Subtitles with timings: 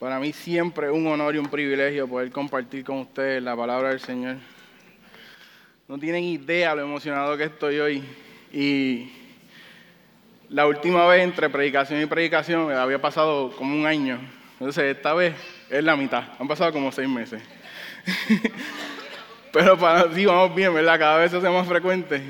[0.00, 4.00] Para mí siempre un honor y un privilegio poder compartir con ustedes la palabra del
[4.00, 4.36] Señor.
[5.86, 8.02] No tienen idea lo emocionado que estoy hoy.
[8.50, 9.12] Y
[10.48, 14.18] la última vez entre predicación y predicación había pasado como un año.
[14.54, 15.34] Entonces esta vez
[15.68, 16.24] es la mitad.
[16.38, 17.42] Han pasado como seis meses.
[19.52, 20.98] Pero para sí vamos bien, ¿verdad?
[20.98, 22.22] Cada vez se hace más frecuente.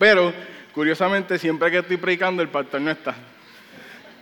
[0.00, 0.32] Pero
[0.72, 3.14] curiosamente siempre que estoy predicando el pastor no está.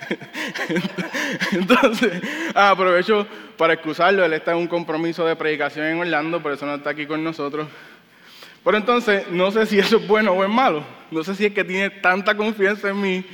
[1.53, 2.23] Entonces,
[2.55, 3.27] aprovecho
[3.57, 4.25] para excusarlo.
[4.25, 7.23] Él está en un compromiso de predicación en Orlando, por eso no está aquí con
[7.23, 7.69] nosotros.
[8.65, 10.85] Pero entonces, no sé si eso es bueno o es malo.
[11.11, 13.25] No sé si es que tiene tanta confianza en mí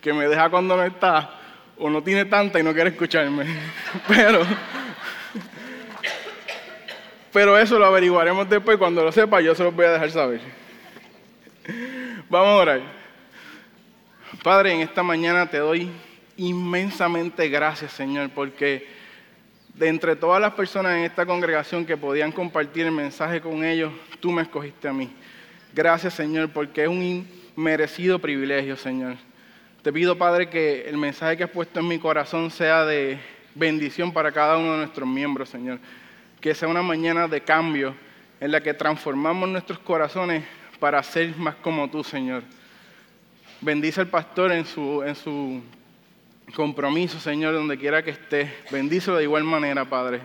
[0.00, 1.30] que me deja cuando no está,
[1.76, 3.44] o no tiene tanta y no quiere escucharme.
[4.08, 4.42] Pero,
[7.30, 8.78] pero eso lo averiguaremos después.
[8.78, 10.40] Cuando lo sepa, yo se los voy a dejar saber.
[12.30, 12.80] Vamos a orar.
[14.42, 15.90] Padre, en esta mañana te doy
[16.38, 18.86] inmensamente gracias, Señor, porque
[19.74, 23.92] de entre todas las personas en esta congregación que podían compartir el mensaje con ellos,
[24.20, 25.10] tú me escogiste a mí.
[25.74, 29.16] Gracias, Señor, porque es un inmerecido privilegio, Señor.
[29.82, 33.18] Te pido, Padre, que el mensaje que has puesto en mi corazón sea de
[33.54, 35.78] bendición para cada uno de nuestros miembros, Señor.
[36.40, 37.94] Que sea una mañana de cambio
[38.40, 40.44] en la que transformamos nuestros corazones
[40.78, 42.42] para ser más como tú, Señor.
[43.60, 45.62] Bendice al pastor en su, en su
[46.54, 48.52] compromiso, Señor, donde quiera que esté.
[48.70, 50.20] Bendícelo de igual manera, Padre.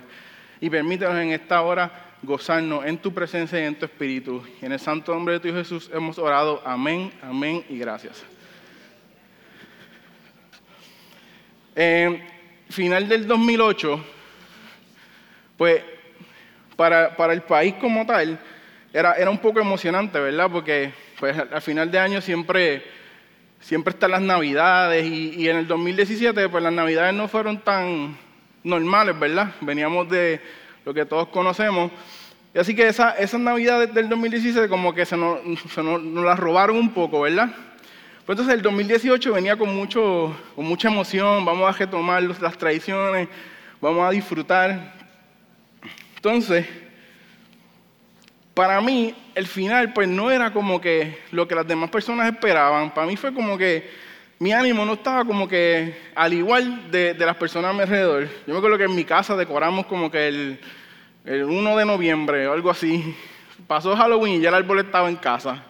[0.62, 4.44] Y permítanos en esta hora gozarnos en tu presencia y en tu espíritu.
[4.62, 6.62] Y en el santo nombre de tu Jesús hemos orado.
[6.66, 8.24] Amén, amén y gracias.
[11.76, 12.24] En
[12.70, 14.04] final del 2008,
[15.58, 15.84] pues
[16.76, 18.40] para, para, el país como tal,
[18.92, 20.50] era, era un poco emocionante, ¿verdad?
[20.52, 22.84] Porque pues, al final de año siempre
[23.64, 28.18] siempre están las navidades y, en el 2017 pues las navidades no fueron tan
[28.64, 29.56] normales, ¿verdad?
[29.62, 30.42] Veníamos de
[30.86, 31.92] lo que todos conocemos.
[32.54, 35.40] Y así que esa, esas navidades del 2017 como que se nos,
[36.14, 37.50] las robaron un poco, ¿verdad?
[38.26, 43.28] Pues entonces el 2018 venía con, mucho, con mucha emoción, vamos a retomar las tradiciones,
[43.82, 44.94] vamos a disfrutar.
[46.16, 46.66] Entonces,
[48.54, 52.94] para mí el final pues no era como que lo que las demás personas esperaban.
[52.94, 53.90] Para mí fue como que
[54.40, 58.28] mi ánimo no estaba como que al igual de, las personas a mi alrededor.
[58.46, 60.60] Yo me acuerdo que en mi casa decoramos como que el,
[61.26, 63.16] 1 de noviembre o algo así.
[63.66, 65.64] Pasó Halloween y ya el árbol estaba en casa.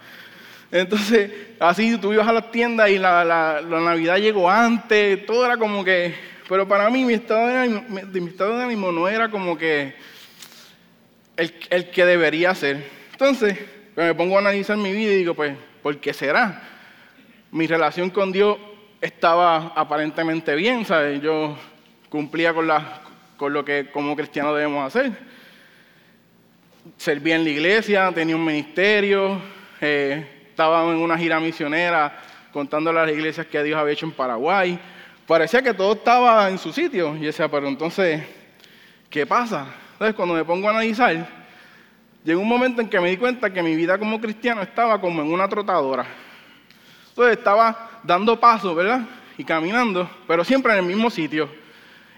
[0.71, 5.57] Entonces, así tú ibas a las tiendas y la, la, Navidad llegó antes, todo era
[5.57, 6.33] como que...
[6.49, 9.93] Pero para mí mi estado de ánimo, mi estado de ánimo no era como que
[11.37, 12.85] el, que debería ser.
[13.11, 13.57] Entonces,
[13.95, 16.61] pues, me pongo a analizar mi vida y digo, pues, ¿por qué será?
[17.51, 18.57] Mi relación con Dios
[19.01, 21.21] estaba aparentemente bien, ¿sabes?
[21.21, 21.57] Yo
[22.09, 23.01] cumplía con, la,
[23.37, 25.11] con lo que como cristianos debemos hacer.
[26.97, 29.41] Servía en la iglesia, tenía un ministerio,
[29.79, 32.19] eh, estaba en una gira misionera
[32.51, 34.79] contándole a las iglesias que Dios había hecho en Paraguay.
[35.25, 37.15] Parecía que todo estaba en su sitio.
[37.15, 38.21] Y decía, pero entonces,
[39.09, 39.82] ¿qué pasa?
[39.93, 41.27] Entonces, cuando me pongo a analizar,
[42.23, 45.21] llegó un momento en que me di cuenta que mi vida como cristiano estaba como
[45.21, 46.05] en una trotadora.
[47.09, 49.01] Entonces, estaba dando pasos, ¿verdad?
[49.37, 51.49] Y caminando, pero siempre en el mismo sitio.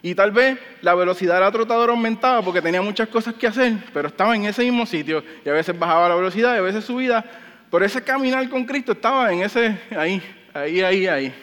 [0.01, 3.73] Y tal vez la velocidad de la trotadora aumentaba porque tenía muchas cosas que hacer,
[3.91, 5.23] pero estaba en ese mismo sitio.
[5.43, 7.25] Y a veces bajaba la velocidad y a veces subía.
[7.71, 10.21] Pero ese caminar con Cristo estaba en ese, ahí,
[10.53, 11.33] ahí, ahí, ahí.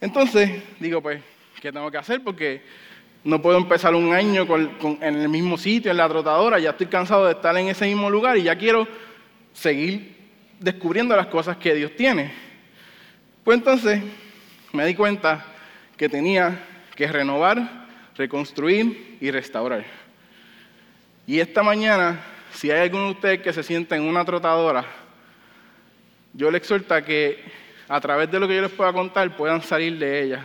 [0.00, 0.50] Entonces,
[0.80, 1.22] digo, pues,
[1.60, 2.20] ¿qué tengo que hacer?
[2.22, 2.62] Porque
[3.22, 4.46] no puedo empezar un año
[5.00, 8.08] en el mismo sitio, en la trotadora, ya estoy cansado de estar en ese mismo
[8.08, 8.88] lugar y ya quiero
[9.52, 10.16] seguir
[10.58, 12.32] descubriendo las cosas que Dios tiene.
[13.44, 14.02] Pues entonces
[14.72, 15.44] me di cuenta
[15.96, 16.64] que tenía
[16.94, 17.86] que renovar,
[18.16, 19.84] reconstruir y restaurar.
[21.26, 22.20] Y esta mañana,
[22.54, 24.84] si hay alguno de ustedes que se sienta en una trotadora,
[26.32, 27.42] yo le exhorto a que
[27.88, 30.44] a través de lo que yo les pueda contar puedan salir de ella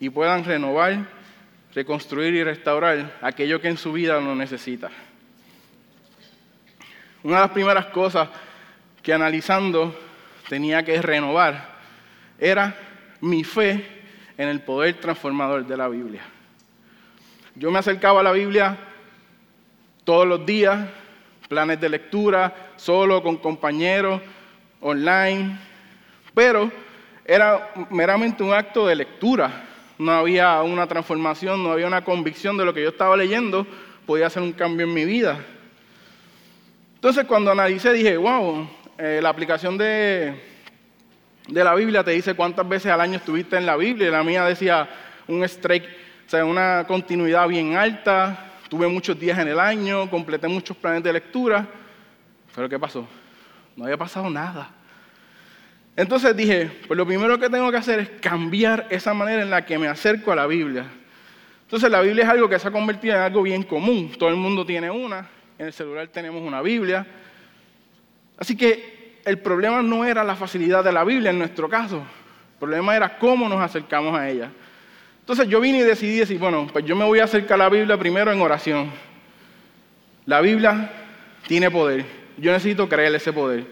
[0.00, 1.15] y puedan renovar
[1.76, 4.90] reconstruir y restaurar aquello que en su vida no necesita.
[7.22, 8.30] Una de las primeras cosas
[9.02, 9.94] que analizando
[10.48, 11.76] tenía que renovar
[12.38, 12.74] era
[13.20, 13.86] mi fe
[14.38, 16.22] en el poder transformador de la Biblia.
[17.54, 18.78] Yo me acercaba a la Biblia
[20.04, 20.88] todos los días,
[21.46, 24.22] planes de lectura, solo con compañeros,
[24.80, 25.58] online,
[26.32, 26.72] pero
[27.22, 32.64] era meramente un acto de lectura no había una transformación, no había una convicción de
[32.64, 33.66] lo que yo estaba leyendo,
[34.06, 35.38] podía hacer un cambio en mi vida.
[36.94, 40.40] Entonces cuando analicé dije, wow, eh, la aplicación de,
[41.48, 44.22] de la Biblia te dice cuántas veces al año estuviste en la Biblia, y la
[44.22, 44.88] mía decía
[45.28, 50.48] un strike o sea, una continuidad bien alta, tuve muchos días en el año, completé
[50.48, 51.64] muchos planes de lectura,
[52.52, 53.06] pero ¿qué pasó?
[53.76, 54.70] No había pasado nada.
[55.96, 59.64] Entonces dije, pues lo primero que tengo que hacer es cambiar esa manera en la
[59.64, 60.84] que me acerco a la Biblia.
[61.62, 64.12] Entonces la Biblia es algo que se ha convertido en algo bien común.
[64.18, 65.26] Todo el mundo tiene una,
[65.58, 67.06] en el celular tenemos una Biblia.
[68.38, 71.96] Así que el problema no era la facilidad de la Biblia en nuestro caso.
[71.96, 74.50] El problema era cómo nos acercamos a ella.
[75.20, 77.68] Entonces yo vine y decidí decir, bueno, pues yo me voy a acercar a la
[77.70, 78.90] Biblia primero en oración.
[80.26, 80.90] La Biblia
[81.48, 82.04] tiene poder.
[82.36, 83.64] Yo necesito creer ese poder.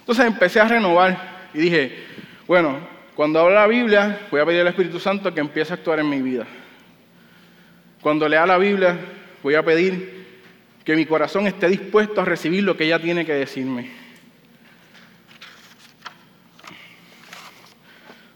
[0.00, 2.04] Entonces empecé a renovar y dije,
[2.46, 2.78] bueno,
[3.14, 6.08] cuando hablo la Biblia, voy a pedir al Espíritu Santo que empiece a actuar en
[6.08, 6.46] mi vida.
[8.00, 8.96] Cuando lea la Biblia,
[9.42, 10.26] voy a pedir
[10.84, 13.90] que mi corazón esté dispuesto a recibir lo que ella tiene que decirme.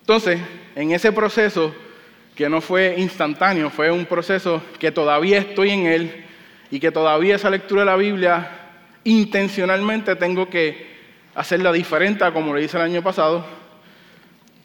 [0.00, 0.40] Entonces,
[0.74, 1.74] en ese proceso,
[2.34, 6.24] que no fue instantáneo, fue un proceso que todavía estoy en él
[6.70, 8.50] y que todavía esa lectura de la Biblia
[9.04, 10.91] intencionalmente tengo que
[11.34, 13.44] hacerla diferente como lo hice el año pasado,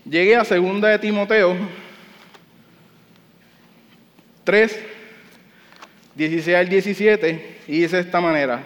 [0.05, 1.55] llegué a segunda de Timoteo
[4.43, 4.79] 3,
[6.15, 8.61] 16 al 17 y dice de esta manera,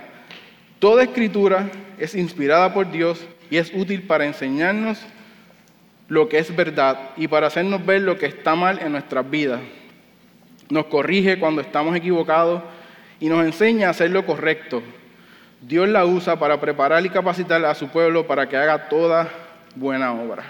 [0.79, 4.99] toda escritura es inspirada por Dios y es útil para enseñarnos
[6.07, 9.61] lo que es verdad y para hacernos ver lo que está mal en nuestras vidas.
[10.69, 12.61] Nos corrige cuando estamos equivocados
[13.19, 14.83] y nos enseña a hacer lo correcto
[15.61, 19.29] Dios la usa para preparar y capacitar a su pueblo para que haga toda
[19.75, 20.43] buena obra.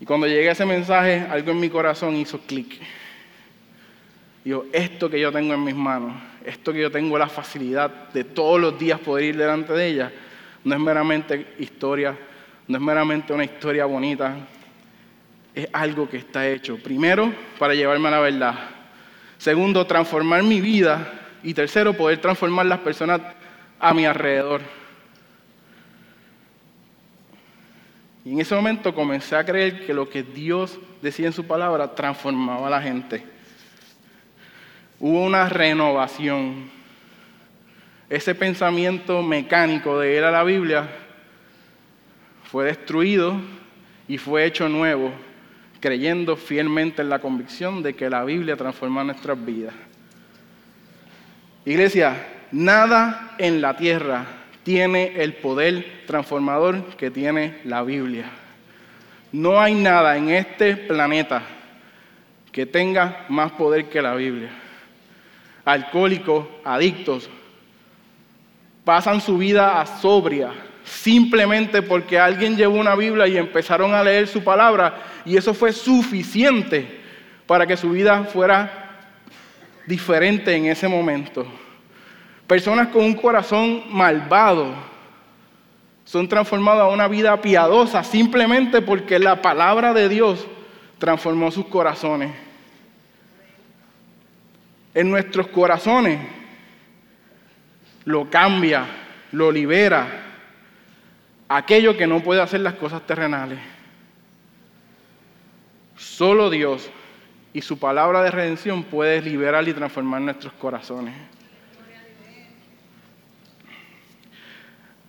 [0.00, 2.80] Y cuando llegué a ese mensaje, algo en mi corazón hizo clic.
[4.44, 6.12] Digo, esto que yo tengo en mis manos,
[6.44, 10.12] esto que yo tengo la facilidad de todos los días poder ir delante de ella,
[10.62, 12.16] no es meramente historia,
[12.68, 14.36] no es meramente una historia bonita,
[15.52, 16.76] es algo que está hecho.
[16.76, 18.54] Primero, para llevarme a la verdad.
[19.38, 21.12] Segundo, transformar mi vida.
[21.42, 23.20] Y tercero, poder transformar las personas
[23.78, 24.62] a mi alrededor.
[28.24, 31.94] Y en ese momento comencé a creer que lo que Dios decía en su palabra
[31.94, 33.24] transformaba a la gente.
[34.98, 36.68] Hubo una renovación.
[38.08, 40.88] Ese pensamiento mecánico de ir a la Biblia
[42.44, 43.40] fue destruido
[44.08, 45.12] y fue hecho nuevo,
[45.80, 49.74] creyendo fielmente en la convicción de que la Biblia transforma nuestras vidas.
[51.64, 52.16] Iglesia,
[52.56, 54.24] Nada en la tierra
[54.62, 58.30] tiene el poder transformador que tiene la Biblia.
[59.30, 61.42] No hay nada en este planeta
[62.50, 64.48] que tenga más poder que la Biblia.
[65.66, 67.28] Alcohólicos, adictos,
[68.86, 70.50] pasan su vida a sobria
[70.82, 74.94] simplemente porque alguien llevó una Biblia y empezaron a leer su palabra
[75.26, 77.02] y eso fue suficiente
[77.46, 79.04] para que su vida fuera
[79.86, 81.46] diferente en ese momento.
[82.46, 84.72] Personas con un corazón malvado
[86.04, 90.46] son transformadas a una vida piadosa simplemente porque la palabra de Dios
[90.98, 92.32] transformó sus corazones.
[94.94, 96.20] En nuestros corazones
[98.04, 98.86] lo cambia,
[99.32, 100.06] lo libera,
[101.48, 103.58] aquello que no puede hacer las cosas terrenales.
[105.96, 106.88] Solo Dios
[107.52, 111.14] y su palabra de redención puede liberar y transformar nuestros corazones.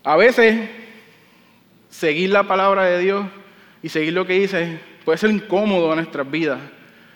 [0.08, 0.70] A veces
[1.90, 3.26] seguir la palabra de Dios
[3.84, 6.62] y seguir lo que dice puede ser incómodo en nuestras vidas,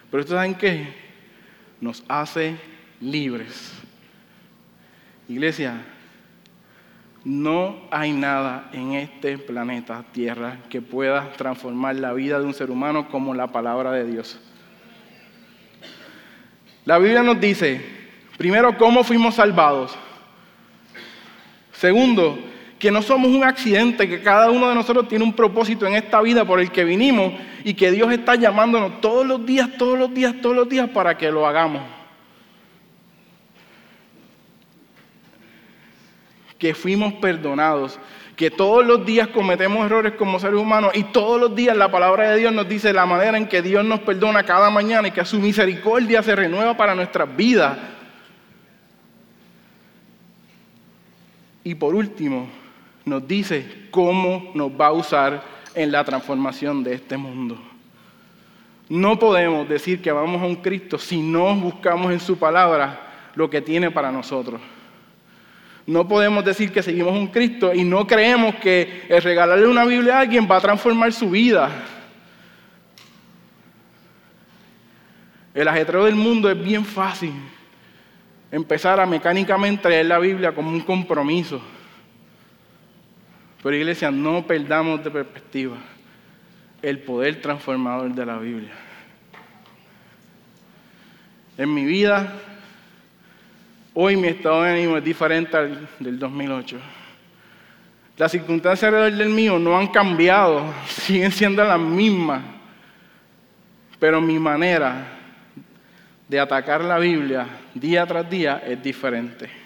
[0.10, 0.94] pero ustedes saben qué?
[1.80, 2.58] Nos hace
[3.00, 3.72] libres.
[5.30, 5.82] Iglesia,
[7.24, 12.70] no hay nada en este planeta Tierra que pueda transformar la vida de un ser
[12.70, 14.38] humano como la palabra de Dios.
[16.84, 17.80] La Biblia nos dice,
[18.38, 19.98] primero, cómo fuimos salvados.
[21.72, 22.51] Segundo,
[22.82, 26.20] que no somos un accidente, que cada uno de nosotros tiene un propósito en esta
[26.20, 27.32] vida por el que vinimos
[27.64, 31.16] y que Dios está llamándonos todos los días, todos los días, todos los días para
[31.16, 31.84] que lo hagamos.
[36.58, 38.00] Que fuimos perdonados,
[38.36, 42.32] que todos los días cometemos errores como seres humanos y todos los días la palabra
[42.32, 45.24] de Dios nos dice la manera en que Dios nos perdona cada mañana y que
[45.24, 47.78] su misericordia se renueva para nuestras vidas.
[51.64, 52.61] Y por último,
[53.06, 55.44] nos dice cómo nos va a usar
[55.74, 57.60] en la transformación de este mundo.
[58.90, 63.00] No podemos decir que vamos a un Cristo si no buscamos en su palabra
[63.36, 64.60] lo que tiene para nosotros.
[65.88, 70.18] No podemos decir que seguimos un Cristo y no creemos que el regalarle una Biblia
[70.18, 71.70] a alguien va a transformar su vida.
[75.54, 77.34] El ajetreo del mundo es bien fácil.
[78.52, 81.62] Empezar a mecánicamente leer la Biblia como un compromiso.
[83.62, 85.78] Pero iglesia, no perdamos de perspectiva
[86.82, 88.72] el poder transformador de la Biblia.
[91.58, 92.34] En mi vida,
[93.94, 96.80] hoy mi estado de ánimo es diferente al del 2008.
[98.18, 102.42] Las circunstancias alrededor del mío no han cambiado, siguen siendo las mismas,
[104.00, 105.20] pero mi manera
[106.28, 109.61] de atacar la Biblia día tras día es diferente.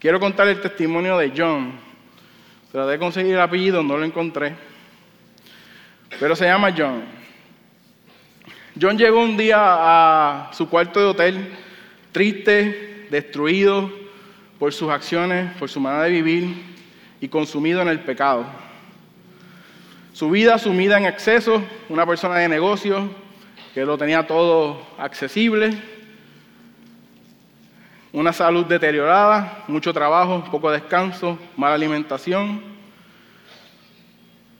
[0.00, 1.72] Quiero contar el testimonio de John.
[2.70, 4.54] Traté de conseguir el apellido, no lo encontré.
[6.20, 7.02] Pero se llama John.
[8.80, 11.52] John llegó un día a su cuarto de hotel
[12.12, 13.90] triste, destruido
[14.60, 16.62] por sus acciones, por su manera de vivir
[17.20, 18.46] y consumido en el pecado.
[20.12, 23.02] Su vida sumida en exceso, una persona de negocios
[23.74, 25.76] que lo tenía todo accesible,
[28.12, 32.62] una salud deteriorada, mucho trabajo, poco descanso, mala alimentación,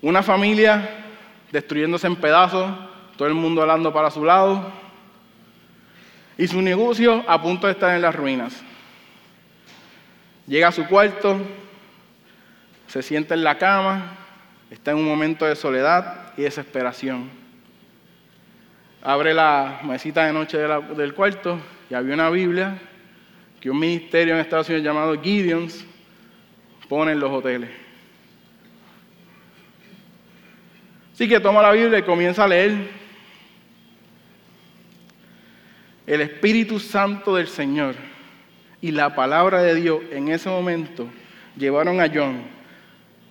[0.02, 0.88] una familia
[1.50, 2.70] destruyéndose en pedazos,
[3.16, 4.70] todo el mundo hablando para su lado,
[6.36, 8.62] y su negocio a punto de estar en las ruinas.
[10.46, 11.36] Llega a su cuarto,
[12.86, 14.16] se sienta en la cama,
[14.70, 17.28] está en un momento de soledad y desesperación.
[19.02, 21.58] Abre la mesita de noche del cuarto
[21.90, 22.78] y había una Biblia
[23.60, 25.84] que un ministerio en Estados Unidos llamado Gideons
[26.88, 27.70] pone en los hoteles.
[31.12, 32.76] Así que toma la Biblia y comienza a leer.
[36.06, 37.96] El Espíritu Santo del Señor
[38.80, 41.08] y la palabra de Dios en ese momento
[41.56, 42.42] llevaron a John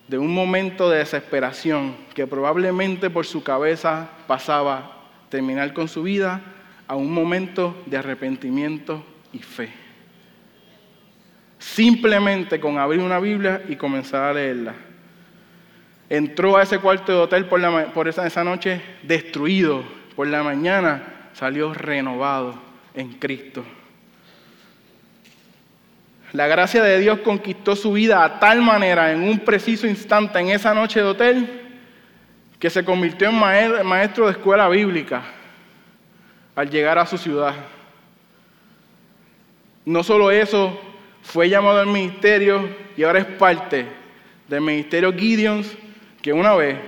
[0.06, 6.40] de un momento de desesperación que probablemente por su cabeza pasaba terminar con su vida
[6.86, 9.87] a un momento de arrepentimiento y fe.
[11.58, 14.74] Simplemente con abrir una Biblia y comenzar a leerla.
[16.08, 19.82] Entró a ese cuarto de hotel por, esa, esa noche destruido.
[20.16, 22.54] Por la mañana salió renovado
[22.94, 23.64] en Cristo.
[26.32, 30.50] La gracia de Dios conquistó su vida a tal manera en un preciso instante en
[30.50, 31.62] esa noche de hotel
[32.58, 35.22] que se convirtió en maestro de escuela bíblica
[36.54, 37.54] al llegar a su ciudad.
[39.84, 40.78] No solo eso,
[41.28, 42.66] fue llamado al ministerio
[42.96, 43.84] y ahora es parte
[44.48, 45.76] del ministerio Gideons,
[46.22, 46.78] que una vez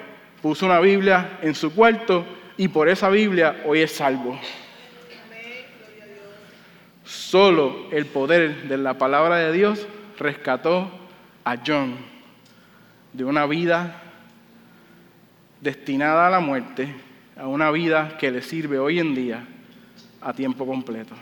[0.41, 2.25] puso una Biblia en su cuarto
[2.57, 4.41] y por esa Biblia hoy es salvo.
[7.05, 9.87] Solo el poder de la palabra de Dios
[10.19, 10.91] rescató
[11.45, 11.97] a John
[13.13, 14.01] de una vida
[15.61, 16.95] destinada a la muerte
[17.37, 19.45] a una vida que le sirve hoy en día
[20.23, 21.15] a tiempo completo.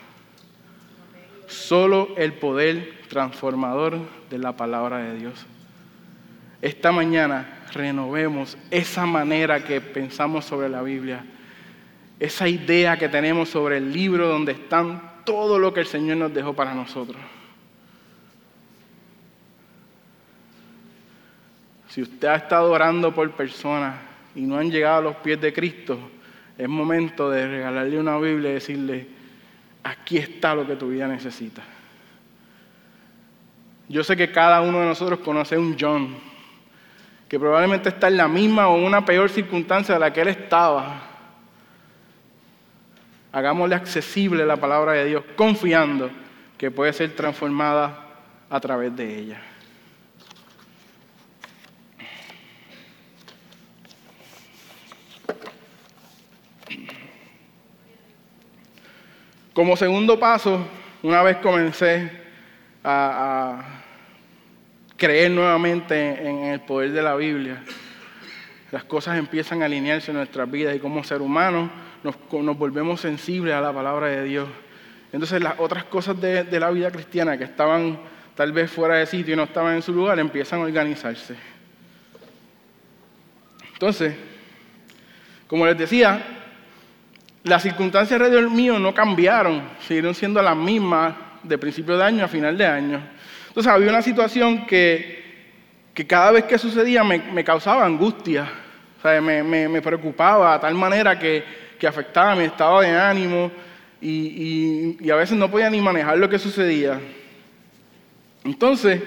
[1.48, 3.98] Solo el poder transformador
[4.30, 5.46] de la palabra de Dios.
[6.60, 11.24] Esta mañana renovemos esa manera que pensamos sobre la Biblia,
[12.20, 16.34] esa idea que tenemos sobre el libro donde están todo lo que el Señor nos
[16.34, 17.20] dejó para nosotros.
[21.88, 23.96] Si usted ha estado orando por personas
[24.34, 25.98] y no han llegado a los pies de Cristo,
[26.56, 29.17] es momento de regalarle una Biblia y decirle,
[29.82, 31.62] aquí está lo que tu vida necesita.
[33.88, 36.14] Yo sé que cada uno de nosotros conoce un John,
[37.28, 41.08] que probablemente está en la misma o una peor circunstancia de la que él estaba,
[43.30, 46.10] Hagámosle accesible la palabra de Dios, confiando
[46.56, 48.06] que puede ser transformada
[48.48, 49.40] a través de ella.
[59.58, 60.64] Como segundo paso,
[61.02, 62.08] una vez comencé
[62.84, 63.60] a,
[64.96, 67.64] creer nuevamente en el poder de la Biblia,
[68.70, 71.68] las cosas empiezan a alinearse en nuestras vidas y como ser humano
[72.04, 72.14] nos,
[72.56, 74.48] volvemos sensibles a la palabra de Dios.
[75.12, 77.98] Entonces las otras cosas de, de la vida cristiana que estaban
[78.36, 81.34] tal vez fuera de sitio y no estaban en su lugar empiezan a organizarse.
[83.72, 84.14] Entonces,
[85.48, 86.37] como les decía,
[87.44, 92.28] las circunstancias alrededor mío no cambiaron, siguieron siendo las mismas de principio de año a
[92.28, 93.00] final de año.
[93.48, 95.52] Entonces había una situación que,
[95.94, 98.48] que cada vez que sucedía me, causaba angustia,
[98.98, 103.50] o sea, me preocupaba a tal manera que que afectaba mi estado de ánimo
[104.00, 107.00] y, a veces no podía ni manejar lo que sucedía.
[108.44, 109.00] Entonces,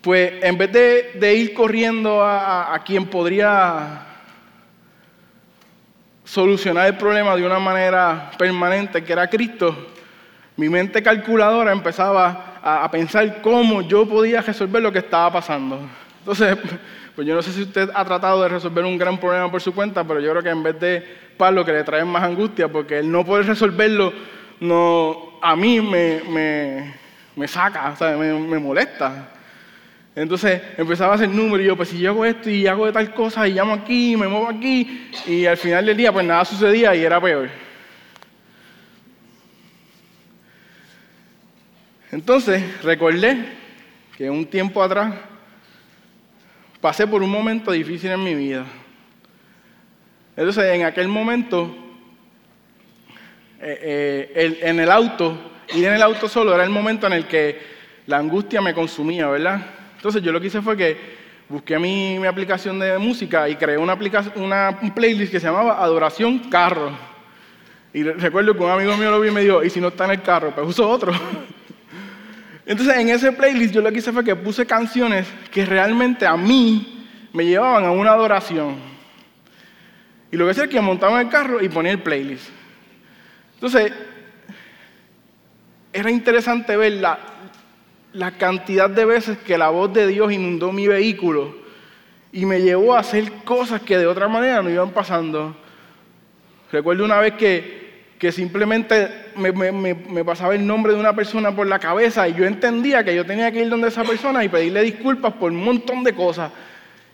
[0.00, 4.06] pues en vez de, ir corriendo a, quien podría
[6.32, 9.88] solucionar el problema de una manera permanente, que era Cristo,
[10.56, 15.78] mi mente calculadora empezaba a, pensar cómo yo podía resolver lo que estaba pasando.
[16.20, 16.56] Entonces,
[17.14, 19.74] pues yo no sé si usted ha tratado de resolver un gran problema por su
[19.74, 23.00] cuenta, pero yo creo que en vez de Pablo que le trae más angustia, porque
[23.00, 24.10] él no puede resolverlo,
[24.60, 26.94] no, a mí me,
[27.36, 29.28] me, saca, me, me molesta.
[30.14, 32.92] Entonces empezaba a hacer números y yo, pues si yo hago esto y hago de
[32.92, 36.44] tal cosa y llamo aquí, me muevo aquí, y al final del día pues nada
[36.44, 37.48] sucedía y era peor.
[42.10, 43.38] Entonces recordé
[44.18, 45.14] que un tiempo atrás
[46.78, 48.66] pasé por un momento difícil en mi vida.
[50.36, 51.74] Entonces en aquel momento,
[53.62, 57.26] eh, eh, en el auto, ir en el auto solo era el momento en el
[57.26, 57.58] que
[58.06, 59.64] la angustia me consumía, ¿verdad?
[60.02, 60.96] Entonces yo lo que hice fue que
[61.48, 66.40] busqué mi, mi aplicación de música y creé una, un playlist que se llamaba Adoración
[66.50, 66.90] Carro.
[67.94, 70.06] Y recuerdo que un amigo mío lo vio y me dijo, ¿y si no está
[70.06, 70.52] en el carro?
[70.52, 71.12] Pues uso otro.
[72.66, 76.36] Entonces en ese playlist yo lo que hice fue que puse canciones que realmente a
[76.36, 78.74] mí me llevaban a una adoración.
[80.32, 82.48] Y lo que hice es que montaba en el carro y ponía el playlist.
[83.54, 83.92] Entonces,
[85.92, 87.31] era interesante ver la,
[88.12, 91.54] la cantidad de veces que la voz de Dios inundó mi vehículo
[92.32, 95.54] y me llevó a hacer cosas que de otra manera no iban pasando.
[96.70, 102.28] Recuerdo una vez que, simplemente me, pasaba el nombre de una persona por la cabeza
[102.28, 105.52] y yo entendía que yo tenía que ir donde esa persona y pedirle disculpas por
[105.52, 106.50] un montón de cosas.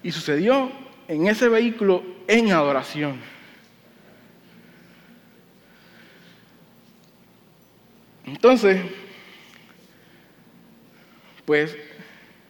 [0.03, 0.71] Y sucedió
[1.09, 3.19] en ese vehículo en adoración.
[8.27, 8.81] Entonces,
[11.49, 11.75] pues,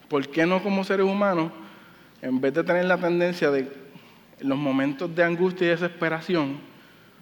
[0.09, 1.53] ¿por qué no como seres humanos,
[2.21, 3.71] en vez de tener la tendencia de,
[4.41, 6.59] los momentos de angustia y desesperación,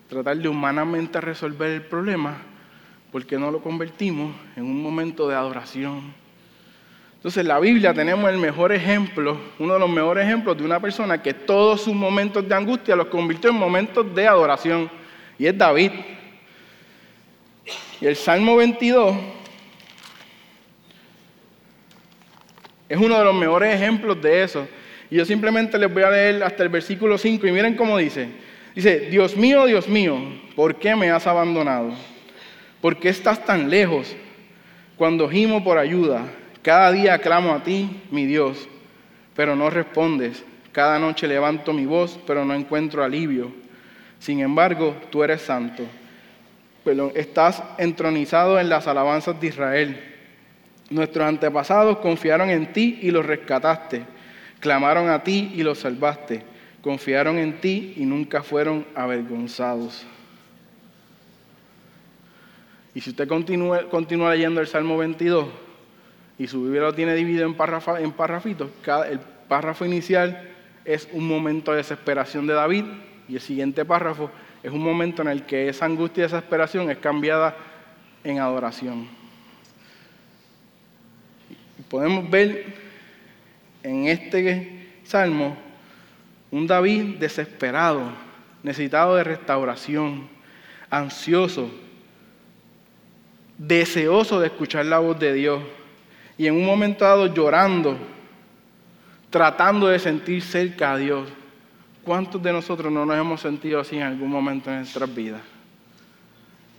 [0.08, 2.38] tratar de humanamente resolver el problema,
[3.12, 6.14] ¿por qué no lo convertimos en un momento de adoración?
[7.16, 10.80] Entonces, en la Biblia tenemos el mejor ejemplo, uno de los mejores ejemplos de una
[10.80, 14.90] persona que todos sus momentos de angustia los convirtió en momentos de adoración,
[15.38, 15.90] y es David.
[18.00, 19.14] Y el Salmo 22
[22.88, 24.66] Es uno de los mejores ejemplos de eso.
[25.10, 28.28] Y yo simplemente les voy a leer hasta el versículo 5 y miren cómo dice.
[28.74, 30.18] Dice, Dios mío, Dios mío,
[30.54, 31.92] ¿por qué me has abandonado?
[32.80, 34.14] ¿Por qué estás tan lejos?
[34.96, 36.24] Cuando gimo por ayuda,
[36.62, 38.68] cada día clamo a ti, mi Dios,
[39.34, 40.44] pero no respondes.
[40.72, 43.50] Cada noche levanto mi voz, pero no encuentro alivio.
[44.18, 45.84] Sin embargo, tú eres santo.
[46.84, 50.15] Pero estás entronizado en las alabanzas de Israel.
[50.90, 54.04] Nuestros antepasados confiaron en ti y los rescataste.
[54.60, 56.44] Clamaron a ti y los salvaste.
[56.80, 60.06] Confiaron en ti y nunca fueron avergonzados.
[62.94, 65.48] Y si usted continúa, leyendo el Salmo 22
[66.38, 67.56] y su Biblia lo tiene dividido en,
[67.98, 68.70] en parrafitos,
[69.08, 69.18] el
[69.48, 70.50] párrafo inicial
[70.84, 72.84] es un momento de desesperación de David
[73.28, 74.30] y el siguiente párrafo
[74.62, 77.56] es un momento en el que esa angustia y desesperación es cambiada
[78.24, 79.25] en adoración
[81.88, 82.74] podemos ver
[83.82, 85.56] en este salmo
[86.50, 88.10] un David desesperado,
[88.62, 90.28] necesitado de restauración,
[90.90, 91.70] ansioso,
[93.58, 95.62] deseoso de escuchar la voz de Dios
[96.38, 97.96] y en un momento dado llorando,
[99.30, 101.28] tratando de sentir cerca a Dios.
[102.04, 105.55] ¿Cuántos de nosotros no nos hemos sentido así en algún momento en nuestras vidas?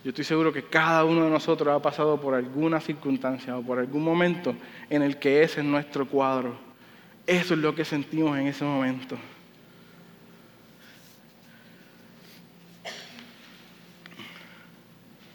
[0.03, 3.79] Yo estoy seguro que cada uno de nosotros ha pasado por alguna circunstancia o por
[3.79, 4.55] algún momento
[4.89, 6.57] en el que ese es nuestro cuadro.
[7.25, 9.17] Eso es lo que sentimos en ese momento.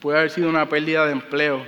[0.00, 1.62] Puede haber sido una pérdida de empleo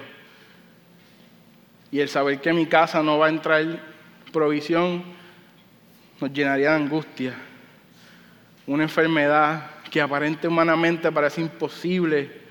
[1.90, 3.94] y el saber que en mi casa no va a entrar
[4.32, 5.04] provisión
[6.20, 7.34] nos llenaría de angustia.
[8.66, 12.43] Una enfermedad que aparente humanamente parece imposible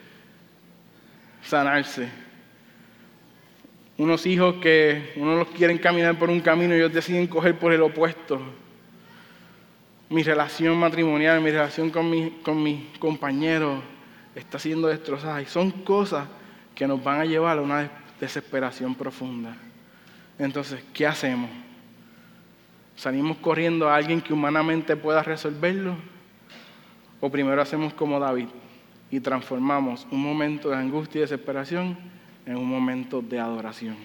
[1.45, 2.10] sanarse.
[3.97, 7.73] Unos hijos que uno los quieren caminar por un camino y ellos deciden coger por
[7.73, 8.41] el opuesto.
[10.10, 13.82] Mi relación matrimonial, mi relación con mi, con mi compañero
[14.36, 15.41] está siendo destrozada.
[15.41, 16.27] Y son cosas
[16.73, 19.56] que nos van a llevar a una desesperación profunda.
[20.39, 21.49] Entonces, ¿qué hacemos?
[22.95, 25.95] ¿Salimos corriendo a alguien que humanamente pueda resolverlo?
[27.21, 28.47] ¿O primero hacemos como David?
[29.13, 31.95] Y transformamos un momento de angustia y desesperación
[32.47, 33.95] en un momento de adoración.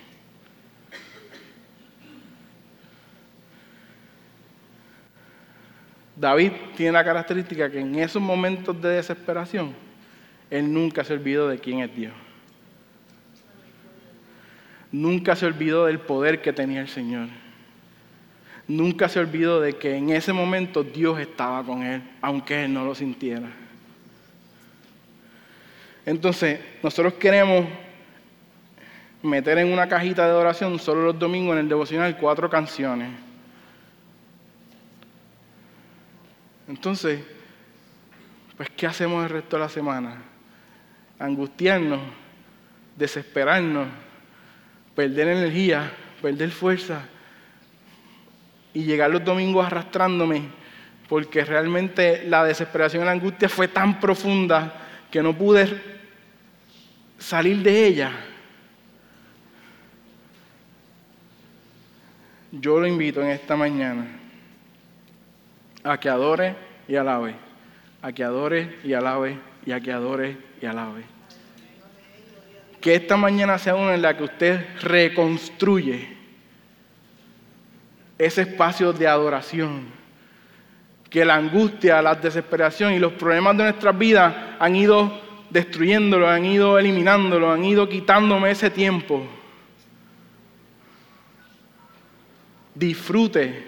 [6.14, 9.73] David tiene la característica que en esos momentos de desesperación,
[10.51, 12.12] él nunca se olvidó de quién es Dios.
[14.92, 17.29] Nunca se olvidó del poder que tenía el Señor.
[18.66, 22.85] Nunca se olvidó de que en ese momento Dios estaba con él, aunque él no
[22.85, 23.67] lo sintiera.
[26.09, 27.66] Entonces, nosotros queremos
[29.23, 33.11] meter en una cajita de oración solo los domingos en el devocional cuatro canciones.
[36.66, 37.21] Entonces,
[38.57, 40.23] pues, ¿qué hacemos el resto de la semana?
[41.18, 42.01] Angustiarnos,
[42.97, 43.88] desesperarnos,
[44.94, 45.92] perder energía,
[46.23, 47.03] perder fuerza
[48.73, 50.40] y llegar los domingos arrastrándome
[51.07, 55.98] porque realmente la desesperación y la angustia fue tan profunda que no pude
[57.18, 58.12] salir de ella.
[62.52, 64.07] Yo lo invito en esta mañana
[65.85, 66.54] a que adore
[66.87, 67.35] y alabe,
[68.00, 71.02] a que adore y alabe, y a que adore y alabe.
[72.81, 76.16] Que esta mañana sea una en la que usted reconstruye
[78.16, 79.87] ese espacio de adoración.
[81.11, 86.45] Que la angustia, la desesperación y los problemas de nuestras vidas han ido destruyéndolo, han
[86.45, 89.27] ido eliminándolo, han ido quitándome ese tiempo.
[92.75, 93.67] Disfrute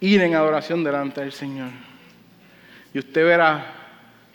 [0.00, 1.70] ir en adoración delante del Señor.
[2.92, 3.74] Y usted verá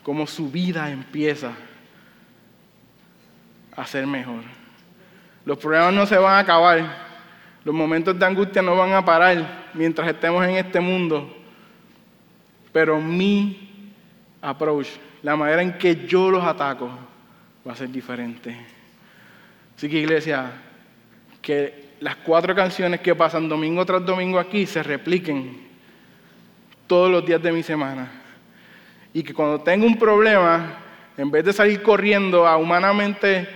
[0.03, 1.51] cómo su vida empieza
[3.75, 4.43] a ser mejor.
[5.45, 7.07] Los problemas no se van a acabar,
[7.63, 11.35] los momentos de angustia no van a parar mientras estemos en este mundo.
[12.73, 13.93] Pero mi
[14.41, 14.87] approach,
[15.23, 16.89] la manera en que yo los ataco,
[17.67, 18.55] va a ser diferente.
[19.75, 20.51] Así que iglesia,
[21.41, 25.67] que las cuatro canciones que pasan domingo tras domingo aquí se repliquen
[26.85, 28.09] todos los días de mi semana.
[29.13, 30.77] Y que cuando tengo un problema,
[31.17, 33.47] en vez de salir corriendo a humanamente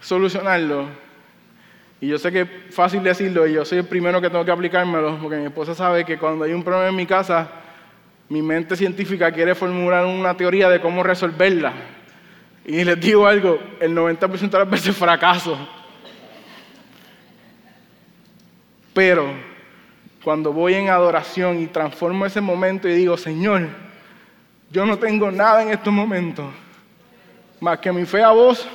[0.00, 0.86] solucionarlo,
[2.00, 4.52] y yo sé que es fácil decirlo y yo soy el primero que tengo que
[4.52, 7.50] aplicármelo, porque mi esposa sabe que cuando hay un problema en mi casa,
[8.28, 11.72] mi mente científica quiere formular una teoría de cómo resolverla.
[12.64, 15.56] Y les digo algo, el 90% de las veces fracaso.
[18.92, 19.32] Pero
[20.22, 23.68] cuando voy en adoración y transformo ese momento y digo, Señor,
[24.70, 26.46] yo no tengo nada en estos momentos
[27.60, 28.68] más que mi fe a vos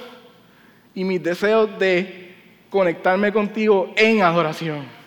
[0.94, 2.36] y mis deseos de
[2.70, 5.03] conectarme contigo en adoración.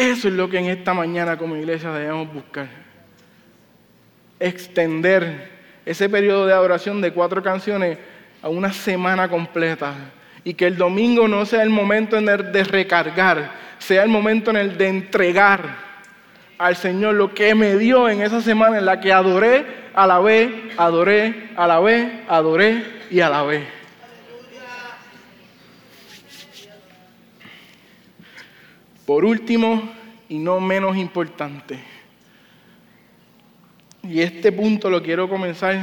[0.00, 2.66] Eso es lo que en esta mañana como iglesia debemos buscar.
[4.38, 5.50] Extender
[5.84, 7.98] ese periodo de adoración de cuatro canciones
[8.40, 9.92] a una semana completa.
[10.42, 14.50] Y que el domingo no sea el momento en el de recargar, sea el momento
[14.50, 15.76] en el de entregar
[16.56, 21.50] al Señor lo que me dio en esa semana en la que adoré, alabé, adoré,
[21.56, 23.79] alabé, adoré y alabé.
[29.10, 29.90] Por último,
[30.28, 31.80] y no menos importante,
[34.04, 35.80] y este punto lo quiero comenzar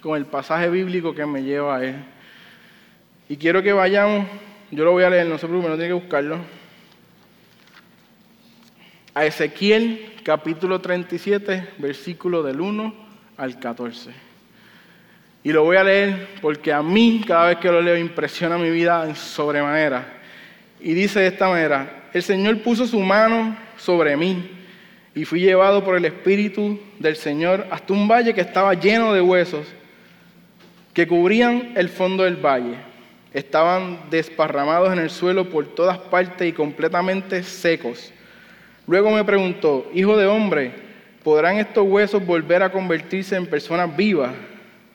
[0.00, 1.94] con el pasaje bíblico que me lleva a él.
[3.28, 4.26] Y quiero que vayamos,
[4.72, 6.38] yo lo voy a leer, no se preocupe, no tiene que buscarlo.
[9.14, 12.94] A Ezequiel capítulo 37, versículo del 1
[13.36, 14.10] al 14.
[15.44, 18.70] Y lo voy a leer porque a mí cada vez que lo leo impresiona mi
[18.70, 20.14] vida en sobremanera.
[20.80, 24.50] Y dice de esta manera, el Señor puso su mano sobre mí
[25.14, 29.20] y fui llevado por el Espíritu del Señor hasta un valle que estaba lleno de
[29.20, 29.66] huesos
[30.94, 32.76] que cubrían el fondo del valle.
[33.34, 38.10] Estaban desparramados en el suelo por todas partes y completamente secos.
[38.86, 40.72] Luego me preguntó, Hijo de hombre,
[41.22, 44.32] ¿podrán estos huesos volver a convertirse en personas vivas?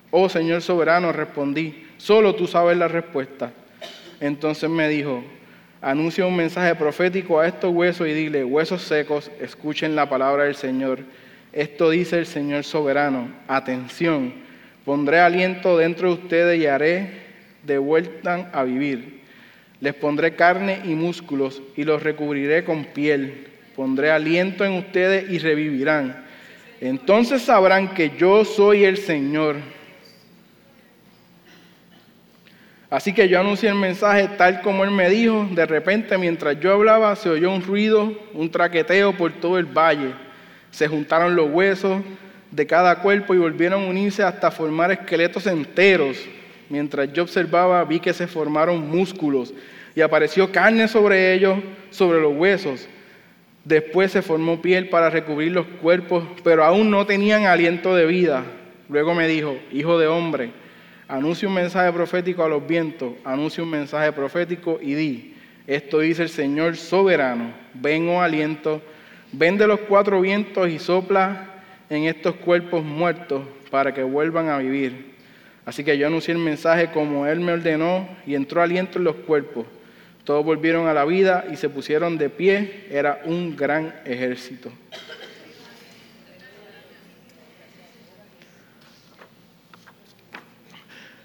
[0.10, 3.52] Oh Señor soberano, respondí, solo tú sabes la respuesta.
[4.20, 5.24] Entonces me dijo,
[5.82, 10.56] anuncia un mensaje profético a estos huesos y dile, huesos secos, escuchen la palabra del
[10.56, 11.00] Señor.
[11.52, 14.34] Esto dice el Señor soberano, atención,
[14.86, 17.10] pondré aliento dentro de ustedes y haré
[17.64, 19.22] de vuelta a vivir.
[19.80, 23.48] Les pondré carne y músculos y los recubriré con piel.
[23.76, 26.24] Pondré aliento en ustedes y revivirán.
[26.80, 29.56] Entonces sabrán que yo soy el Señor
[32.92, 35.48] Así que yo anuncié el mensaje tal como él me dijo.
[35.52, 40.12] De repente, mientras yo hablaba, se oyó un ruido, un traqueteo por todo el valle.
[40.72, 42.02] Se juntaron los huesos
[42.52, 46.18] de cada cuerpo y volvieron a unirse hasta formar esqueletos enteros.
[46.68, 49.54] Mientras yo observaba, vi que se formaron músculos
[49.96, 51.60] y apareció carne sobre ellos,
[51.92, 52.90] sobre los huesos.
[53.64, 58.44] Después se formó piel para recubrir los cuerpos, pero aún no tenían aliento de vida.
[58.90, 60.52] Luego me dijo, hijo de hombre,
[61.12, 65.36] anuncia un mensaje profético a los vientos, anuncia un mensaje profético y di,
[65.68, 68.82] esto dice el Señor soberano, ven oh aliento,
[69.34, 71.50] ven de los cuatro vientos y sopla
[71.90, 75.12] en estos cuerpos muertos para que vuelvan a vivir.
[75.66, 79.18] Así que yo anuncié el mensaje como Él me ordenó y entró aliento en los
[79.18, 79.66] cuerpos.
[80.24, 82.86] Todos volvieron a la vida y se pusieron de pie.
[82.90, 84.72] Era un gran ejército.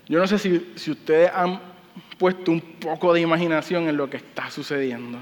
[0.08, 1.60] Yo no sé si, si, ustedes han
[2.16, 5.18] puesto un poco de imaginación en lo que está sucediendo.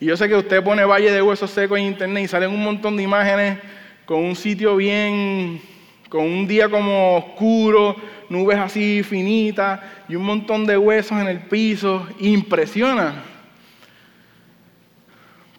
[0.00, 2.62] Y yo sé que usted pone Valle de Huesos Secos en internet y salen un
[2.62, 3.58] montón de imágenes
[4.04, 5.60] con un sitio bien,
[6.08, 7.94] con un día como oscuro,
[8.28, 12.06] nubes así finitas y un montón de huesos en el piso.
[12.18, 13.22] Impresiona.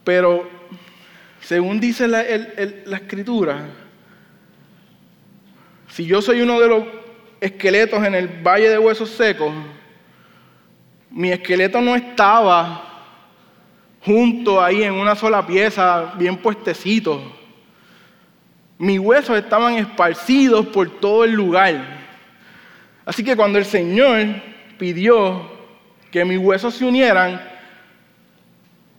[0.03, 0.49] Pero
[1.41, 2.23] según dice la,
[2.85, 3.65] la escritura,
[5.87, 6.98] si yo soy uno de los
[7.39, 9.53] esqueletos en el valle de huesos secos,
[11.09, 12.85] mi esqueleto no estaba
[14.03, 17.21] junto ahí en una sola pieza, bien puestecito.
[18.77, 21.99] Mis huesos estaban esparcidos por todo el lugar.
[23.05, 24.41] Así que cuando el Señor
[24.77, 25.51] pidió
[26.11, 27.41] que mis huesos se unieran,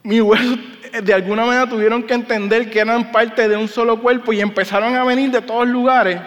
[0.03, 0.59] mis huesos
[1.03, 4.97] de alguna manera tuvieron que entender que eran parte de un solo cuerpo y empezaron
[4.97, 6.21] a venir de todos lugares.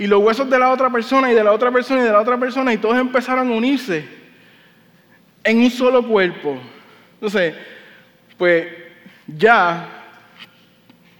[0.00, 2.20] Y los huesos de la otra persona y de la otra persona y de la
[2.20, 4.02] otra persona y todos empezaron a unirse
[5.44, 6.58] en un solo cuerpo.
[7.16, 7.54] Entonces,
[8.38, 8.66] pues
[9.26, 9.86] ya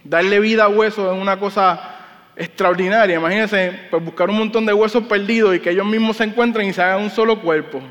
[0.03, 1.95] darle vida a huesos es una cosa
[2.35, 3.16] extraordinaria.
[3.16, 6.73] Imagínense pues, buscar un montón de huesos perdidos y que ellos mismos se encuentren y
[6.73, 7.83] se hagan un solo cuerpo.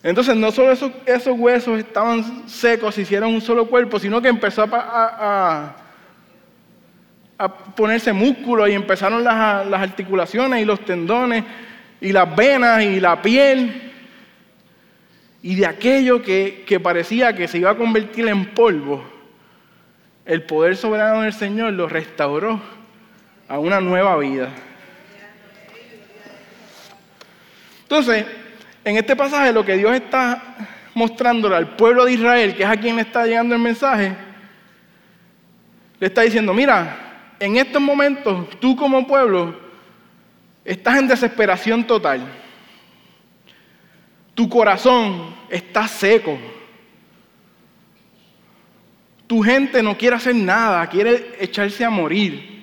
[0.00, 4.28] Entonces, no solo esos, esos huesos estaban secos, y hicieron un solo cuerpo, sino que
[4.28, 5.74] empezó a,
[7.74, 11.44] ponerse músculo y empezaron las, las articulaciones y los tendones
[12.00, 13.82] y las venas y la piel.
[15.42, 19.04] Y de aquello que, que, parecía que se iba a convertir en polvo,
[20.24, 22.60] el poder soberano del Señor lo restauró
[23.48, 24.48] a una nueva vida.
[27.82, 28.26] Entonces,
[28.84, 30.42] en este pasaje lo que Dios está
[30.94, 34.16] mostrándole al pueblo de Israel, que es a quien le está llegando el mensaje,
[36.00, 37.05] le está diciendo, mira,
[37.38, 39.54] en estos momentos tú como pueblo
[40.64, 42.26] estás en desesperación total.
[44.34, 46.38] Tu corazón está seco.
[49.26, 52.56] Tu gente no quiere hacer nada, quiere echarse a morir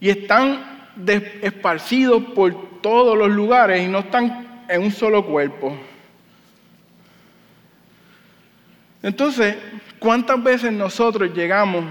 [0.00, 0.92] y están
[1.42, 5.76] esparcidos por todos los lugares y no están en un solo cuerpo.
[9.02, 9.56] Entonces,
[9.98, 11.84] ¿cuántas veces nosotros llegamos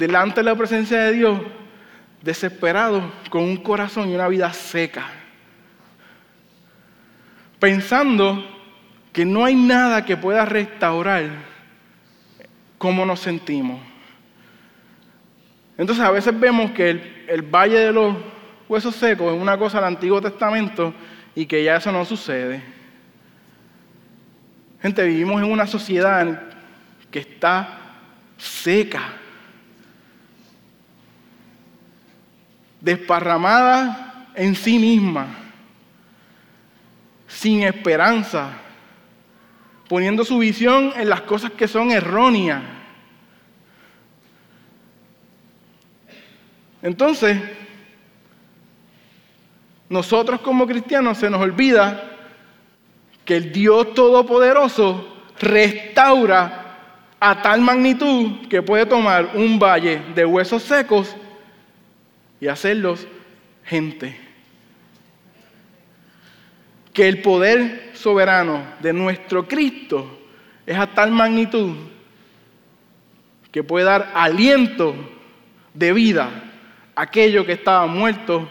[0.00, 1.38] delante de la presencia de Dios
[2.22, 5.06] desesperados con un corazón y una vida seca?
[7.58, 8.42] Pensando
[9.12, 11.24] que no hay nada que pueda restaurar
[12.78, 13.78] cómo nos sentimos.
[15.76, 18.16] Entonces a veces vemos que el, valle de los
[18.68, 20.94] huesos secos es una cosa del Antiguo Testamento
[21.34, 22.62] y que ya eso no sucede.
[24.80, 26.42] Gente, vivimos en una sociedad
[27.10, 27.80] que está
[28.38, 29.19] seca,
[32.80, 35.26] desparramada en sí misma,
[37.28, 38.50] sin esperanza,
[39.88, 42.62] poniendo su visión en las cosas que son erróneas.
[46.82, 47.38] Entonces,
[49.88, 52.10] nosotros como cristianos se nos olvida
[53.24, 55.06] que el Dios Todopoderoso
[55.38, 56.56] restaura
[57.18, 61.14] a tal magnitud que puede tomar un valle de huesos secos
[62.40, 63.06] y hacerlos
[63.64, 64.16] gente.
[66.92, 70.18] Que el poder soberano de nuestro Cristo
[70.66, 71.76] es a tal magnitud
[73.52, 74.94] que puede dar aliento
[75.74, 76.30] de vida
[76.94, 78.50] aquello que estaba muerto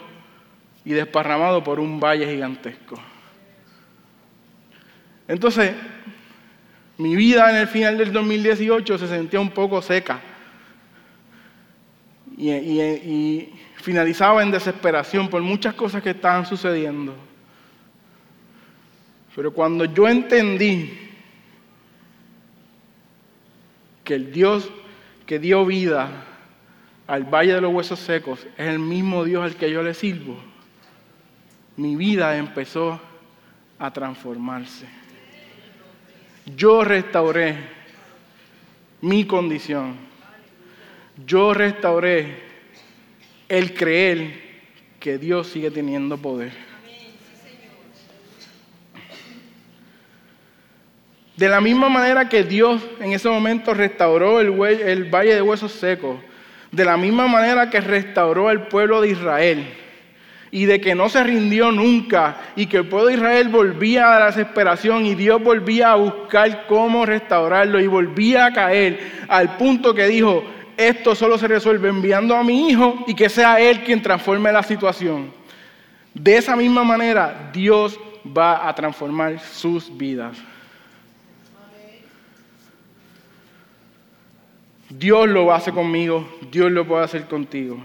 [0.84, 3.00] y desparramado por un valle gigantesco.
[5.28, 5.72] Entonces,
[6.98, 10.20] mi vida en el final del 2018 se sentía un poco seca
[12.40, 17.14] y, finalizaba en desesperación por muchas cosas que estaban sucediendo.
[19.34, 20.92] Pero cuando yo entendí
[24.04, 24.70] que el Dios
[25.24, 26.26] que dio vida
[27.06, 30.36] al valle de los huesos secos, es el mismo Dios al que yo le sirvo,
[31.76, 33.00] mi vida empezó
[33.78, 34.86] a transformarse.
[36.54, 37.56] Yo restauré
[39.00, 40.09] mi condición.
[41.26, 42.38] Yo restauré
[43.48, 44.50] el creer
[44.98, 46.52] que Dios sigue teniendo poder.
[51.36, 55.72] De la misma manera que Dios en ese momento restauró el, el valle de huesos
[55.72, 56.18] secos,
[56.70, 59.66] de la misma manera que restauró al pueblo de Israel,
[60.50, 64.20] y de que no se rindió nunca y que el pueblo de Israel volvía a
[64.20, 69.94] la desesperación y Dios volvía a buscar cómo restaurarlo y volvía a caer al punto
[69.94, 70.44] que dijo,
[70.88, 74.62] esto solo se resuelve enviando a mi hijo y que sea él quien transforme la
[74.62, 75.32] situación.
[76.14, 80.36] De esa misma manera, Dios va a transformar sus vidas.
[84.88, 87.78] Dios lo hace conmigo, Dios lo puede hacer contigo.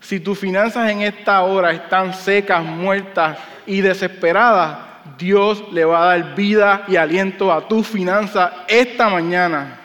[0.00, 4.78] Si tus finanzas en esta hora están secas, muertas y desesperadas,
[5.18, 9.79] Dios le va a dar vida y aliento a tus finanzas esta mañana.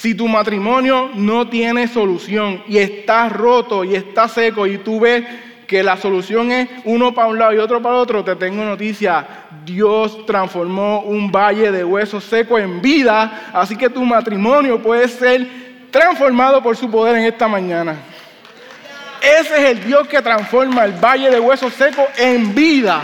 [0.00, 5.26] Si tu matrimonio no tiene solución y está roto y está seco y tú ves
[5.66, 9.26] que la solución es uno para un lado y otro para otro, te tengo noticia.
[9.62, 15.46] Dios transformó un valle de huesos secos en vida, así que tu matrimonio puede ser
[15.90, 17.96] transformado por su poder en esta mañana.
[19.20, 23.02] Ese es el Dios que transforma el valle de huesos secos en vida.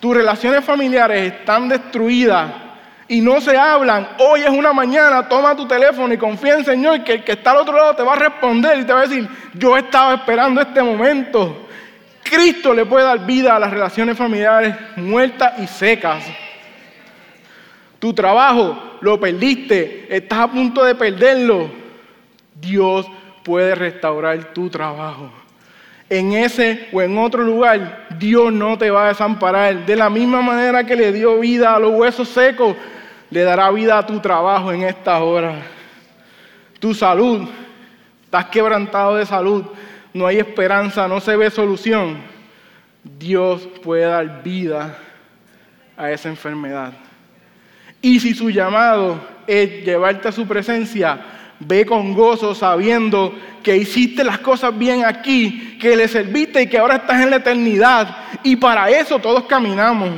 [0.00, 2.63] Tus relaciones familiares están destruidas
[3.08, 4.08] y no se hablan.
[4.18, 7.50] Hoy es una mañana, toma tu teléfono y confía en Señor que el que está
[7.50, 10.60] al otro lado te va a responder y te va a decir, yo estaba esperando
[10.60, 11.68] este momento.
[12.22, 16.24] Cristo le puede dar vida a las relaciones familiares muertas y secas.
[17.98, 21.70] Tu trabajo lo perdiste, estás a punto de perderlo.
[22.54, 23.06] Dios
[23.42, 25.30] puede restaurar tu trabajo.
[26.08, 29.86] En ese o en otro lugar, Dios no te va a desamparar.
[29.86, 32.76] De la misma manera que le dio vida a los huesos secos,
[33.30, 35.54] le dará vida a tu trabajo en esta hora.
[36.78, 37.48] Tu salud,
[38.24, 39.64] estás quebrantado de salud,
[40.12, 42.18] no hay esperanza, no se ve solución.
[43.02, 44.96] Dios puede dar vida
[45.96, 46.92] a esa enfermedad.
[48.00, 51.18] Y si su llamado es llevarte a su presencia,
[51.66, 56.78] ve con gozo sabiendo que hiciste las cosas bien aquí, que le serviste y que
[56.78, 58.16] ahora estás en la eternidad.
[58.42, 60.10] Y para eso todos caminamos.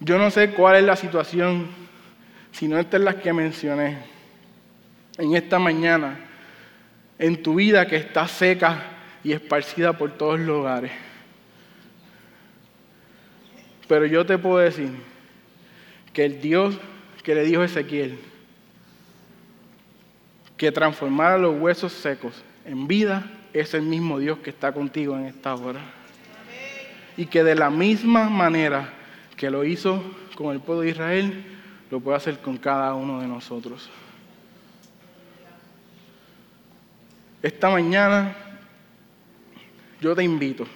[0.00, 1.68] Yo no sé cuál es la situación,
[2.52, 3.98] sino esta es la que mencioné
[5.18, 6.20] en esta mañana,
[7.18, 8.82] en tu vida que está seca
[9.22, 10.92] y esparcida por todos los lugares.
[13.88, 14.90] Pero yo te puedo decir
[16.12, 16.78] que el Dios
[17.24, 18.18] que le dijo Ezequiel
[20.56, 25.26] que transformara los huesos secos en vida es el mismo Dios que está contigo en
[25.26, 25.80] esta hora.
[27.16, 28.92] Y que de la misma manera
[29.36, 30.02] que lo hizo
[30.36, 31.44] con el pueblo de Israel,
[31.90, 33.88] lo puede hacer con cada uno de nosotros.
[37.42, 38.36] Esta mañana
[40.00, 40.66] yo te invito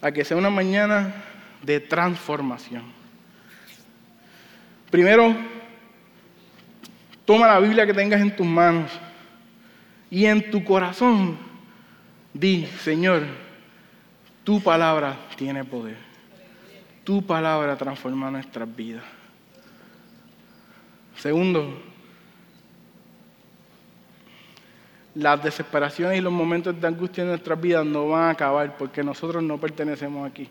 [0.00, 1.14] a que sea una mañana
[1.62, 2.97] de transformación.
[4.90, 5.36] Primero,
[7.24, 8.90] toma la Biblia que tengas en tus manos
[10.10, 11.36] y en tu corazón
[12.32, 13.22] di, Señor,
[14.44, 15.96] tu palabra tiene poder.
[17.04, 19.04] Tu palabra transforma nuestras vidas.
[21.16, 21.82] Segundo,
[25.14, 29.02] las desesperaciones y los momentos de angustia en nuestras vidas no van a acabar porque
[29.02, 30.48] nosotros no pertenecemos aquí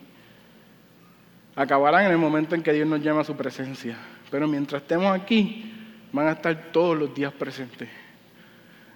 [1.58, 3.98] acabarán en el momento en que Dios nos llama a su presencia.
[4.30, 5.74] Pero mientras estemos aquí,
[6.12, 7.90] van a estar todos los días presentes.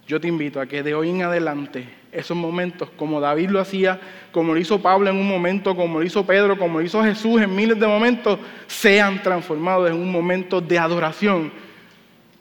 [0.06, 4.00] Yo te invito a que de hoy en adelante esos momentos, como David lo hacía,
[4.32, 7.40] como lo hizo Pablo en un momento, como lo hizo Pedro, como lo hizo Jesús
[7.40, 11.52] en miles de momentos, sean transformados en un momento de adoración,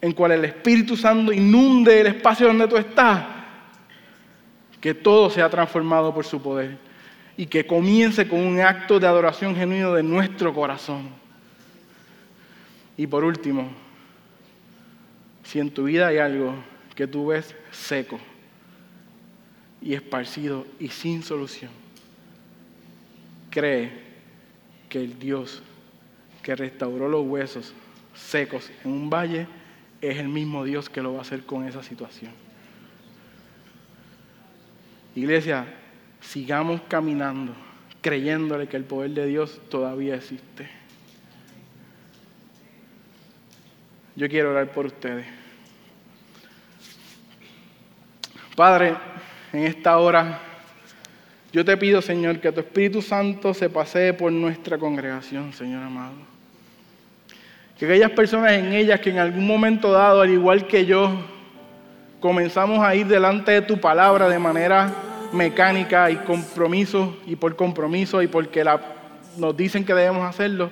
[0.01, 3.23] en cual el Espíritu Santo inunde el espacio donde tú estás,
[4.81, 6.77] que todo sea transformado por su poder
[7.37, 11.20] y que comience con un acto de adoración genuino de nuestro corazón.
[13.01, 13.67] Y por último,
[15.41, 16.53] si en tu vida hay algo
[16.93, 18.19] que tú ves seco
[19.81, 21.71] y esparcido y sin solución,
[23.49, 23.89] cree
[24.87, 25.63] que el Dios
[26.43, 27.73] que restauró los huesos
[28.13, 29.47] secos en un valle
[29.99, 32.31] es el mismo Dios que lo va a hacer con esa situación.
[35.15, 35.65] Iglesia,
[36.19, 37.55] sigamos caminando
[38.01, 40.80] creyéndole que el poder de Dios todavía existe.
[44.15, 45.25] Yo quiero orar por ustedes.
[48.55, 48.95] Padre,
[49.53, 50.39] en esta hora
[51.53, 56.13] Yo te pido, Señor, que tu Espíritu Santo se pasee por nuestra congregación, Señor amado.
[57.77, 61.11] Que aquellas personas en ellas que en algún momento dado, al igual que yo,
[62.21, 64.93] comenzamos a ir delante de tu palabra de manera
[65.33, 68.63] mecánica y compromiso y por compromiso y porque
[69.37, 70.71] nos dicen que debemos hacerlo,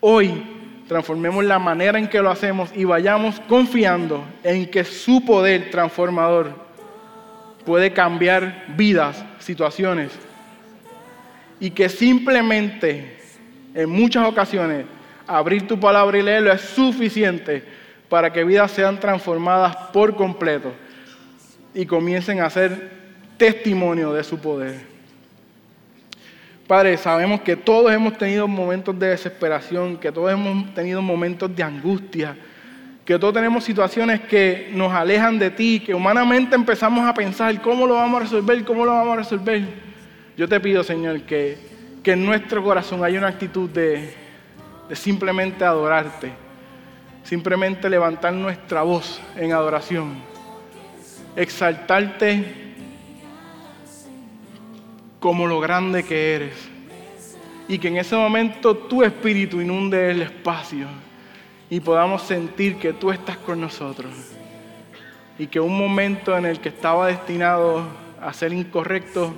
[0.00, 0.57] hoy
[0.88, 6.52] transformemos la manera en que lo hacemos y vayamos confiando en que su poder transformador
[7.64, 10.10] puede cambiar vidas, situaciones,
[11.60, 13.18] y que simplemente
[13.74, 14.86] en muchas ocasiones
[15.26, 17.62] abrir tu palabra y leerlo es suficiente
[18.08, 20.72] para que vidas sean transformadas por completo
[21.74, 22.90] y comiencen a ser
[23.36, 24.97] testimonio de su poder.
[26.68, 31.62] Padre, sabemos que todos hemos tenido momentos de desesperación, que todos hemos tenido momentos de
[31.62, 32.36] angustia,
[33.06, 37.86] que todos tenemos situaciones que nos alejan de ti, que humanamente empezamos a pensar cómo
[37.86, 39.62] lo vamos a resolver, cómo lo vamos a resolver.
[40.36, 41.56] Yo te pido, Señor, que,
[42.02, 44.12] que en nuestro corazón haya una actitud de,
[44.90, 46.32] de simplemente adorarte,
[47.24, 50.16] simplemente levantar nuestra voz en adoración,
[51.34, 52.67] exaltarte
[55.20, 56.68] como lo grande que eres.
[57.68, 60.86] Y que en ese momento tu espíritu inunde el espacio
[61.68, 64.12] y podamos sentir que tú estás con nosotros.
[65.38, 67.84] Y que un momento en el que estaba destinado
[68.20, 69.34] a ser incorrecto,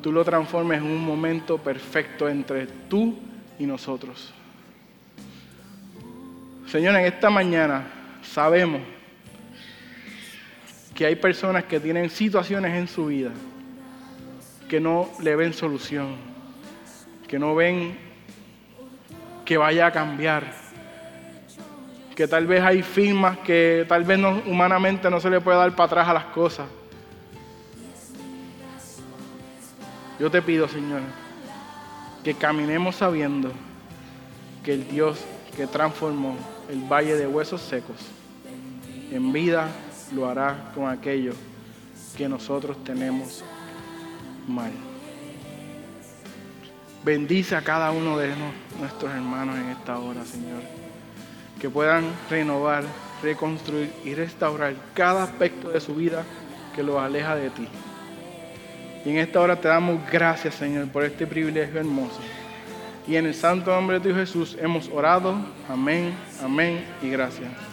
[0.00, 3.18] tú lo transformes en un momento perfecto entre tú
[3.58, 4.32] y nosotros.
[6.68, 7.84] Señor, en esta mañana
[8.22, 8.80] sabemos
[10.94, 13.32] que hay personas que tienen situaciones en su vida
[14.72, 16.16] que no le ven solución,
[17.28, 17.94] que no ven
[19.44, 20.50] que vaya a cambiar,
[22.16, 25.84] que tal vez hay firmas que tal vez humanamente no se le puede dar para
[25.84, 26.66] atrás a las cosas.
[30.18, 31.02] Yo te pido, Señor,
[32.24, 33.52] que caminemos sabiendo
[34.64, 35.22] que el Dios
[35.54, 36.34] que transformó
[36.70, 37.98] el valle de huesos secos
[39.10, 39.68] en vida
[40.14, 41.34] lo hará con aquello
[42.16, 43.44] que nosotros tenemos
[44.48, 44.72] mal.
[47.04, 48.32] Bendice a cada uno de
[48.78, 50.62] nuestros hermanos en esta hora, Señor.
[51.60, 52.84] Que puedan renovar,
[53.22, 56.24] reconstruir y restaurar cada aspecto de su vida
[56.74, 57.66] que los aleja de ti.
[59.04, 62.20] Y en esta hora te damos gracias, Señor, por este privilegio hermoso.
[63.06, 65.34] Y en el santo nombre de Dios Jesús hemos orado.
[65.68, 67.71] Amén, amén y gracias.